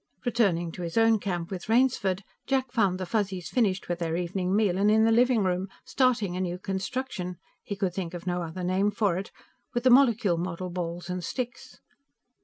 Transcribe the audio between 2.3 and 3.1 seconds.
Jack found the